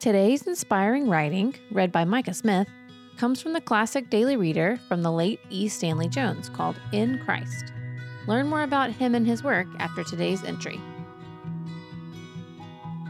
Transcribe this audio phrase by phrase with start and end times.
[0.00, 2.68] Today's inspiring writing, read by Micah Smith,
[3.16, 5.66] comes from the classic daily reader from the late E.
[5.66, 7.72] Stanley Jones called In Christ.
[8.28, 10.80] Learn more about him and his work after today's entry.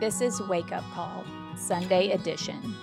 [0.00, 1.22] This is Wake Up Call,
[1.54, 2.74] Sunday edition,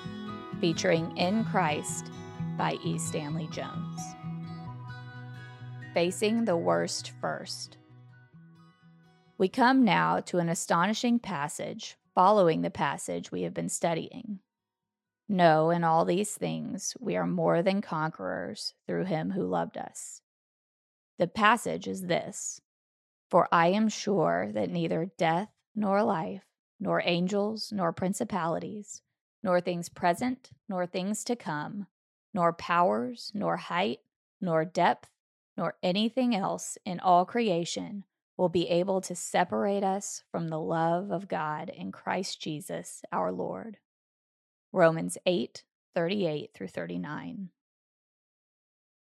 [0.61, 2.11] featuring In Christ
[2.55, 2.99] by E.
[2.99, 3.99] Stanley Jones.
[5.95, 7.77] Facing the Worst First.
[9.39, 14.39] We come now to an astonishing passage following the passage we have been studying.
[15.29, 20.23] No, in all these things, we are more than conquerors through him who loved us.
[21.19, 22.59] The passage is this
[23.29, 26.47] For I am sure that neither death nor life,
[26.79, 29.03] nor angels nor principalities,
[29.43, 31.85] nor things present nor things to come,
[32.33, 33.99] nor powers, nor height,
[34.41, 35.11] nor depth,
[35.55, 38.05] nor anything else in all creation
[38.37, 43.31] will be able to separate us from the love of God in Christ Jesus our
[43.31, 43.77] Lord.
[44.71, 45.63] Romans 8
[45.95, 47.49] 38 through 39.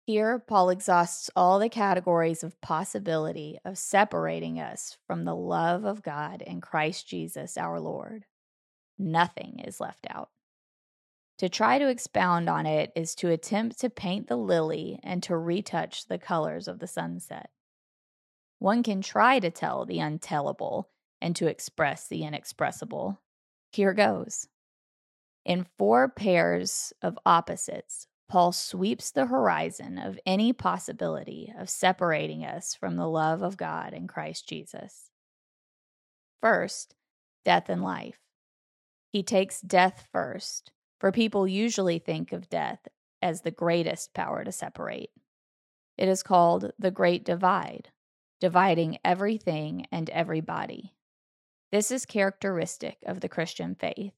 [0.07, 6.01] Here, Paul exhausts all the categories of possibility of separating us from the love of
[6.01, 8.25] God in Christ Jesus our Lord.
[8.97, 10.29] Nothing is left out.
[11.37, 15.37] To try to expound on it is to attempt to paint the lily and to
[15.37, 17.51] retouch the colors of the sunset.
[18.61, 20.83] One can try to tell the untellable
[21.19, 23.19] and to express the inexpressible.
[23.71, 24.47] Here goes.
[25.43, 32.75] In four pairs of opposites, Paul sweeps the horizon of any possibility of separating us
[32.75, 35.09] from the love of God in Christ Jesus.
[36.39, 36.93] First,
[37.43, 38.19] death and life.
[39.11, 42.87] He takes death first, for people usually think of death
[43.23, 45.09] as the greatest power to separate.
[45.97, 47.89] It is called the Great Divide,
[48.41, 50.93] dividing everything and everybody.
[51.71, 54.13] This is characteristic of the Christian faith.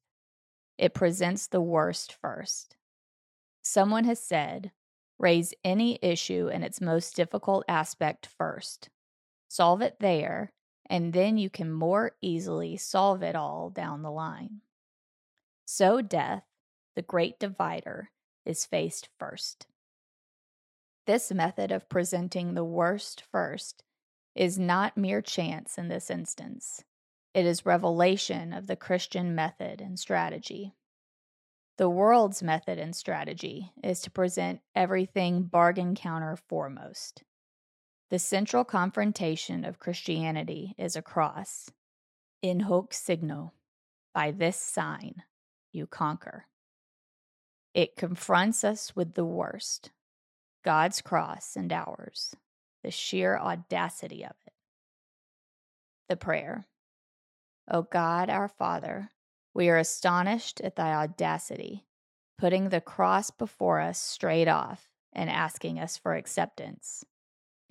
[0.77, 2.77] It presents the worst first.
[3.61, 4.71] Someone has said,
[5.19, 8.89] raise any issue in its most difficult aspect first.
[9.49, 10.51] Solve it there,
[10.89, 14.61] and then you can more easily solve it all down the line.
[15.65, 16.43] So, death,
[16.95, 18.09] the great divider,
[18.45, 19.67] is faced first.
[21.05, 23.83] This method of presenting the worst first
[24.35, 26.83] is not mere chance in this instance.
[27.33, 30.73] It is revelation of the Christian method and strategy.
[31.77, 37.23] The world's method and strategy is to present everything bargain counter foremost.
[38.09, 41.71] The central confrontation of Christianity is a cross.
[42.43, 43.53] In hoc signo,
[44.13, 45.23] by this sign,
[45.71, 46.45] you conquer.
[47.73, 49.89] It confronts us with the worst
[50.63, 52.35] God's cross and ours,
[52.83, 54.53] the sheer audacity of it.
[56.09, 56.65] The prayer
[57.71, 59.09] O God, our Father,
[59.53, 61.85] we are astonished at thy audacity,
[62.37, 67.05] putting the cross before us straight off and asking us for acceptance.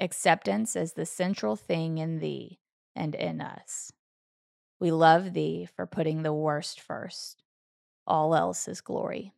[0.00, 2.58] Acceptance as the central thing in thee
[2.96, 3.92] and in us.
[4.80, 7.42] We love thee for putting the worst first.
[8.06, 9.32] All else is glory.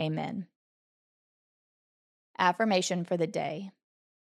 [0.00, 0.46] Amen.
[2.38, 3.70] Affirmation for the day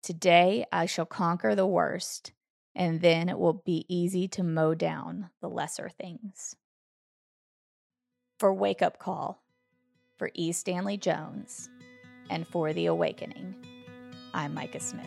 [0.01, 2.31] Today I shall conquer the worst,
[2.73, 6.55] and then it will be easy to mow down the lesser things
[8.39, 9.43] for Wake Up Call,
[10.17, 10.53] for E.
[10.53, 11.69] Stanley Jones,
[12.29, 13.53] and for The Awakening.
[14.33, 15.05] I'm Micah Smith.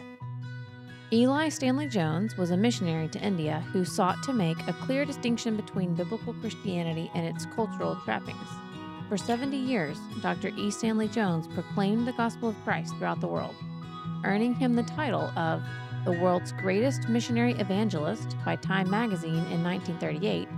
[1.11, 5.57] Eli Stanley Jones was a missionary to India who sought to make a clear distinction
[5.57, 8.49] between biblical Christianity and its cultural trappings.
[9.09, 10.49] For 70 years, Dr.
[10.49, 10.71] E.
[10.71, 13.55] Stanley Jones proclaimed the gospel of Christ throughout the world,
[14.25, 15.63] earning him the title of
[16.05, 20.49] the world's greatest missionary evangelist by Time magazine in 1938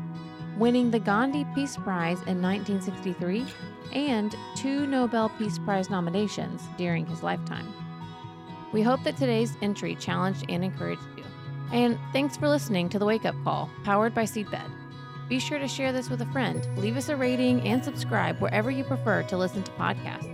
[0.56, 3.46] winning the Gandhi Peace Prize in 1963
[3.92, 7.72] and two Nobel Peace Prize nominations during his lifetime.
[8.72, 11.24] We hope that today's entry challenged and encouraged you.
[11.72, 14.70] And thanks for listening to the Wake Up Call, powered by Seedbed.
[15.28, 18.70] Be sure to share this with a friend, leave us a rating, and subscribe wherever
[18.70, 20.33] you prefer to listen to podcasts.